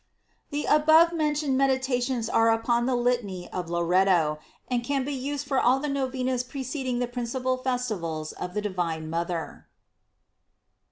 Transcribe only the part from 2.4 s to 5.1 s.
upon the Litany of Loretto, and can